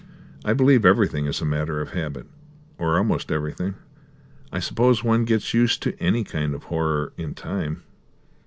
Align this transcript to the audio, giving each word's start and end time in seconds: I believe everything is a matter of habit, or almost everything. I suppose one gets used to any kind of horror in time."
I 0.43 0.53
believe 0.53 0.83
everything 0.83 1.27
is 1.27 1.41
a 1.41 1.45
matter 1.45 1.79
of 1.79 1.91
habit, 1.91 2.25
or 2.79 2.97
almost 2.97 3.31
everything. 3.31 3.75
I 4.51 4.57
suppose 4.57 5.03
one 5.03 5.25
gets 5.25 5.53
used 5.53 5.83
to 5.83 5.95
any 6.01 6.23
kind 6.23 6.55
of 6.55 6.63
horror 6.63 7.13
in 7.17 7.35
time." 7.35 7.83